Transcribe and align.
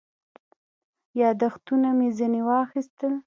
یاداښتونه 1.21 1.89
مې 1.97 2.07
ځنې 2.17 2.41
واخیستل. 2.47 3.13